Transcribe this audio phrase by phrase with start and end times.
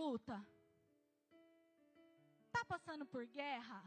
[0.00, 0.36] luta?
[2.46, 3.80] Está passando por guerra?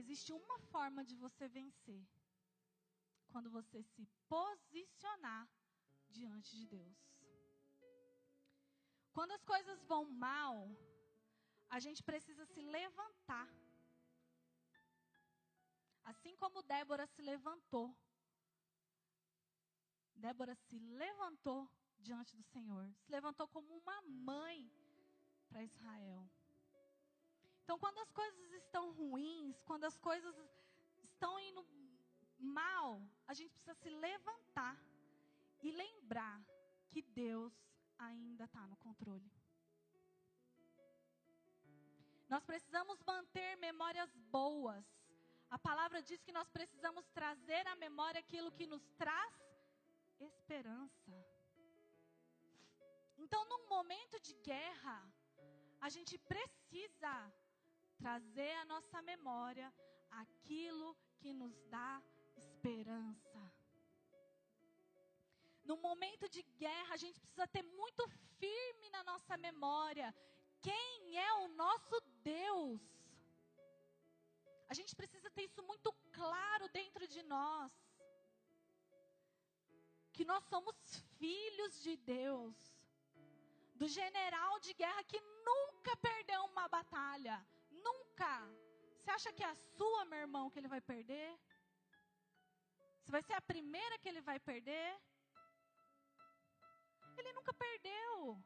[0.00, 2.02] Existe uma forma de você vencer.
[3.32, 5.44] Quando você se posicionar
[6.18, 7.00] diante de Deus.
[9.16, 10.54] Quando as coisas vão mal,
[11.76, 13.48] a gente precisa se levantar.
[16.04, 17.86] Assim como Débora se levantou.
[20.24, 21.60] Débora se levantou
[22.02, 22.84] diante do Senhor.
[23.02, 24.70] Se levantou como uma mãe
[25.48, 26.28] para Israel.
[27.62, 30.34] Então, quando as coisas estão ruins, quando as coisas
[31.04, 31.64] estão indo
[32.38, 34.76] mal, a gente precisa se levantar
[35.62, 36.44] e lembrar
[36.90, 37.52] que Deus
[37.98, 39.30] ainda está no controle.
[42.28, 44.84] Nós precisamos manter memórias boas.
[45.50, 49.34] A palavra diz que nós precisamos trazer à memória aquilo que nos traz
[50.18, 51.12] esperança.
[53.22, 54.96] Então, num momento de guerra,
[55.80, 57.14] a gente precisa
[58.02, 59.72] trazer à nossa memória
[60.22, 62.02] aquilo que nos dá
[62.36, 63.40] esperança.
[65.70, 68.02] No momento de guerra, a gente precisa ter muito
[68.40, 70.08] firme na nossa memória
[70.60, 72.80] quem é o nosso Deus.
[74.68, 77.72] A gente precisa ter isso muito claro dentro de nós.
[80.12, 80.76] Que nós somos
[81.18, 82.81] filhos de Deus.
[83.82, 87.36] Do general de guerra que nunca perdeu uma batalha.
[87.86, 88.32] Nunca.
[88.98, 91.30] Você acha que é a sua, meu irmão, que ele vai perder?
[93.00, 94.90] Você vai ser a primeira que ele vai perder?
[97.18, 98.40] Ele nunca perdeu.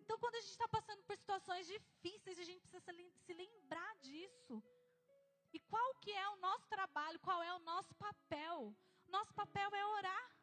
[0.00, 2.82] Então, quando a gente está passando por situações difíceis, a gente precisa
[3.26, 4.60] se lembrar disso.
[5.52, 7.20] E qual que é o nosso trabalho?
[7.20, 8.74] Qual é o nosso papel?
[9.06, 10.37] Nosso papel é orar,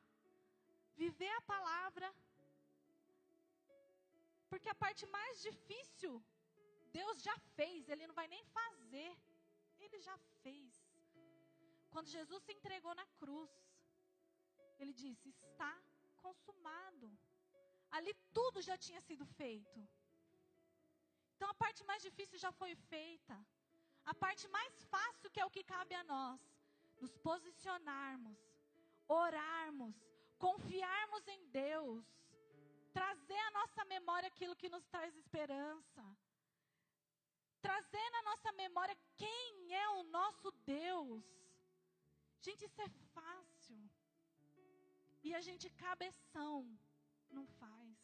[1.15, 2.07] viver a palavra.
[4.49, 6.13] Porque a parte mais difícil,
[6.99, 9.11] Deus já fez, Ele não vai nem fazer.
[9.85, 10.71] Ele já fez.
[11.93, 13.51] Quando Jesus se entregou na cruz,
[14.79, 15.73] ele disse: Está
[16.25, 17.07] consumado.
[17.97, 19.79] Ali tudo já tinha sido feito.
[21.33, 23.35] Então a parte mais difícil já foi feita.
[24.11, 26.41] A parte mais fácil, que é o que cabe a nós,
[27.01, 28.37] nos posicionarmos,
[29.07, 29.95] orarmos,
[30.37, 32.05] confiarmos em Deus,
[32.93, 36.03] trazer à nossa memória aquilo que nos traz esperança,
[37.61, 41.23] trazer na nossa memória quem é o nosso Deus.
[42.41, 43.79] Gente, isso é fácil.
[45.23, 46.57] E a gente cabeção
[47.37, 47.95] não faz.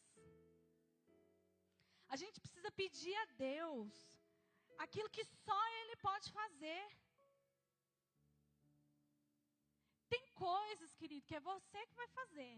[2.13, 3.93] A gente precisa pedir a Deus
[4.85, 6.83] aquilo que só Ele pode fazer.
[10.13, 12.55] Tem coisas, querido, que é você que vai fazer.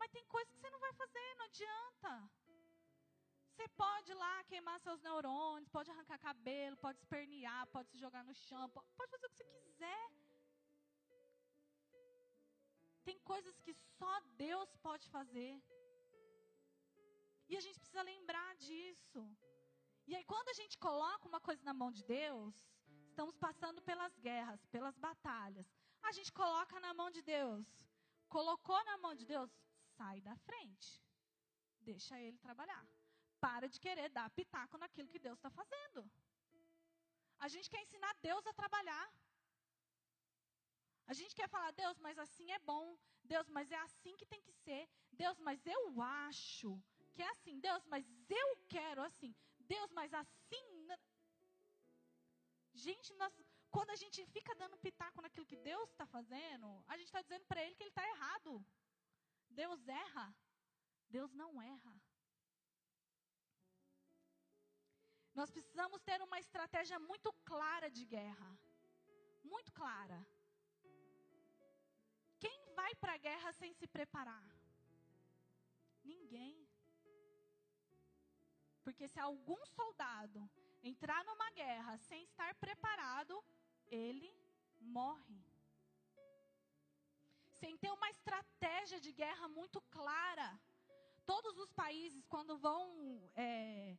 [0.00, 2.12] Mas tem coisas que você não vai fazer, não adianta.
[3.50, 8.22] Você pode ir lá queimar seus neurônios, pode arrancar cabelo, pode espernear, pode se jogar
[8.28, 10.04] no chão, pode fazer o que você quiser.
[13.08, 14.14] Tem coisas que só
[14.46, 15.52] Deus pode fazer.
[17.50, 19.20] E a gente precisa lembrar disso.
[20.06, 22.54] E aí, quando a gente coloca uma coisa na mão de Deus,
[23.10, 25.66] estamos passando pelas guerras, pelas batalhas.
[26.08, 27.66] A gente coloca na mão de Deus.
[28.36, 29.50] Colocou na mão de Deus,
[29.96, 30.88] sai da frente.
[31.90, 32.84] Deixa ele trabalhar.
[33.44, 36.00] Para de querer dar pitaco naquilo que Deus está fazendo.
[37.38, 39.06] A gente quer ensinar Deus a trabalhar.
[41.06, 42.84] A gente quer falar, Deus, mas assim é bom.
[43.24, 44.82] Deus, mas é assim que tem que ser.
[45.12, 46.70] Deus, mas eu acho
[47.12, 47.60] que é assim.
[47.68, 49.34] Deus, mas eu quero assim.
[49.74, 50.88] Deus, mas assim.
[52.72, 53.32] Gente, nós,
[53.70, 57.44] quando a gente fica dando pitaco naquilo que Deus está fazendo, a gente está dizendo
[57.46, 58.64] para Ele que Ele está errado.
[59.50, 60.34] Deus erra.
[61.10, 61.94] Deus não erra.
[65.34, 68.50] Nós precisamos ter uma estratégia muito clara de guerra.
[69.44, 70.18] Muito clara.
[72.38, 74.48] Quem vai para a guerra sem se preparar?
[76.04, 76.68] Ninguém.
[78.82, 80.50] Porque se algum soldado
[80.82, 82.77] entrar numa guerra sem estar preparado,
[83.98, 84.30] ele
[84.80, 85.38] morre.
[87.60, 90.48] Sem ter uma estratégia de guerra muito clara.
[91.26, 92.82] Todos os países, quando vão
[93.34, 93.96] é,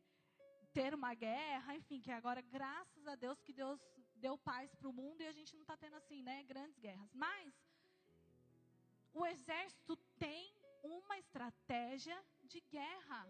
[0.72, 3.80] ter uma guerra, enfim, que agora, graças a Deus, que Deus
[4.16, 7.10] deu paz para o mundo e a gente não está tendo assim, né, grandes guerras.
[7.12, 7.54] Mas
[9.12, 13.20] o exército tem uma estratégia de guerra.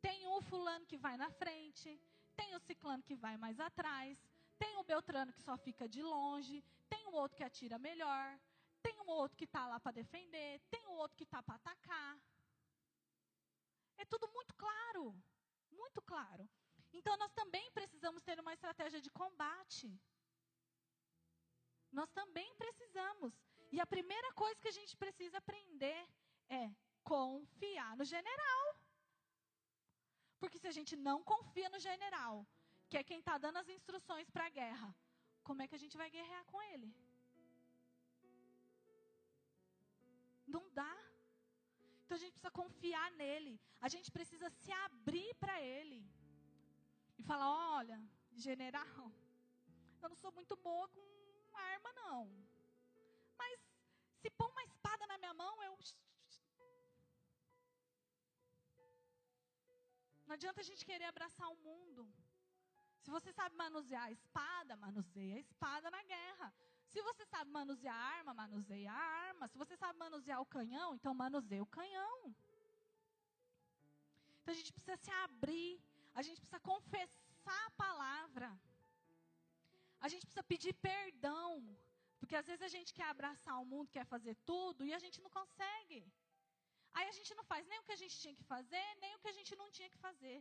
[0.00, 2.00] Tem o fulano que vai na frente,
[2.36, 4.18] tem o ciclano que vai mais atrás,
[4.58, 8.38] Tem o Beltrano que só fica de longe, tem o outro que atira melhor,
[8.82, 12.18] tem o outro que está lá para defender, tem o outro que está para atacar.
[13.98, 15.04] É tudo muito claro,
[15.70, 16.48] muito claro.
[16.92, 19.88] Então nós também precisamos ter uma estratégia de combate.
[21.92, 23.32] Nós também precisamos.
[23.72, 26.08] E a primeira coisa que a gente precisa aprender
[26.48, 26.70] é
[27.02, 28.64] confiar no general.
[30.38, 32.46] Porque se a gente não confia no general,
[32.88, 34.88] que é quem está dando as instruções para a guerra,
[35.48, 36.88] como é que a gente vai guerrear com ele?
[40.54, 40.94] Não dá.
[42.02, 43.52] Então a gente precisa confiar nele.
[43.80, 46.00] A gente precisa se abrir para ele.
[47.18, 47.48] E falar:
[47.78, 47.98] olha,
[48.46, 49.06] general,
[50.02, 51.02] eu não sou muito boa com
[51.56, 52.20] arma, não.
[53.40, 53.58] Mas
[54.20, 55.74] se pôr uma espada na minha mão, eu.
[60.26, 62.02] Não adianta a gente querer abraçar o mundo.
[63.06, 66.46] Se você sabe manusear a espada, manuseia a espada na guerra.
[66.92, 69.46] Se você sabe manusear a arma, manuseia a arma.
[69.46, 72.16] Se você sabe manusear o canhão, então manuseia o canhão.
[74.38, 75.80] Então a gente precisa se abrir,
[76.16, 78.48] a gente precisa confessar a palavra.
[80.00, 81.48] A gente precisa pedir perdão.
[82.18, 85.20] Porque às vezes a gente quer abraçar o mundo, quer fazer tudo e a gente
[85.20, 86.00] não consegue.
[86.92, 89.20] Aí a gente não faz nem o que a gente tinha que fazer, nem o
[89.20, 90.38] que a gente não tinha que fazer.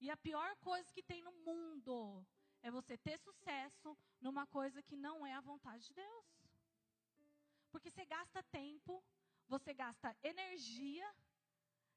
[0.00, 2.26] E a pior coisa que tem no mundo
[2.62, 6.26] é você ter sucesso numa coisa que não é a vontade de Deus.
[7.70, 9.02] Porque você gasta tempo,
[9.48, 11.08] você gasta energia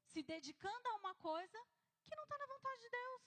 [0.04, 1.58] se dedicando a uma coisa
[2.04, 3.22] que não está na vontade de Deus.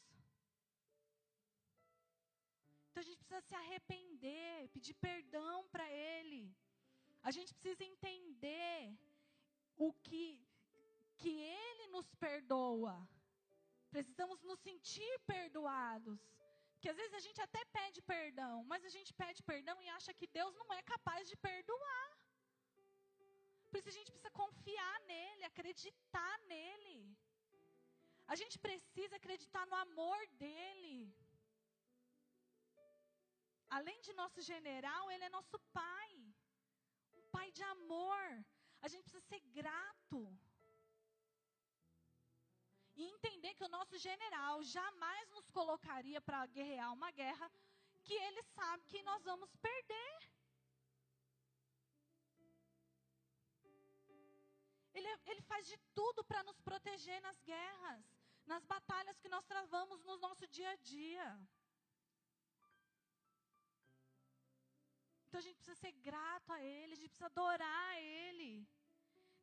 [2.89, 6.55] Então a gente precisa se arrepender, pedir perdão para Ele.
[7.21, 8.97] A gente precisa entender
[9.75, 10.45] o que,
[11.17, 13.07] que Ele nos perdoa.
[13.93, 16.19] Precisamos nos sentir perdoados.
[16.71, 20.13] Porque às vezes a gente até pede perdão, mas a gente pede perdão e acha
[20.19, 22.09] que Deus não é capaz de perdoar.
[23.69, 26.97] Por isso a gente precisa confiar nele, acreditar nele.
[28.33, 30.97] A gente precisa acreditar no amor dele.
[33.77, 36.11] Além de nosso general, ele é nosso pai.
[37.19, 38.25] Um pai de amor.
[38.81, 40.19] A gente precisa ser grato.
[43.63, 47.50] Que o nosso general jamais nos colocaria para guerrear uma guerra
[48.04, 50.15] que ele sabe que nós vamos perder.
[54.94, 58.04] Ele, ele faz de tudo para nos proteger nas guerras,
[58.45, 61.27] nas batalhas que nós travamos no nosso dia a dia.
[65.25, 68.68] Então a gente precisa ser grato a Ele, a gente precisa adorar a Ele.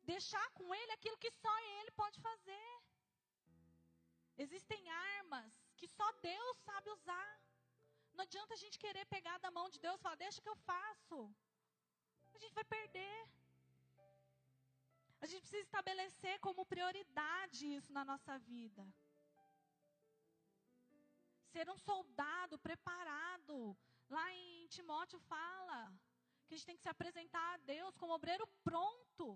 [0.03, 2.80] Deixar com Ele aquilo que só Ele pode fazer.
[4.45, 7.31] Existem armas que só Deus sabe usar.
[8.15, 10.55] Não adianta a gente querer pegar da mão de Deus e falar, deixa que eu
[10.71, 11.17] faço.
[12.35, 13.17] A gente vai perder.
[15.23, 18.83] A gente precisa estabelecer como prioridade isso na nossa vida.
[21.53, 23.77] Ser um soldado preparado.
[24.09, 25.79] Lá em Timóteo fala
[26.45, 29.27] que a gente tem que se apresentar a Deus como obreiro pronto